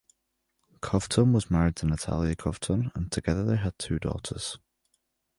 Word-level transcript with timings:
Kovtun 0.81 1.31
was 1.31 1.51
married 1.51 1.75
to 1.75 1.85
Natalia 1.85 2.35
Kovtun 2.35 2.91
and 2.95 3.11
together 3.11 3.45
they 3.45 3.57
had 3.57 3.77
two 3.77 3.99
daughters. 3.99 4.57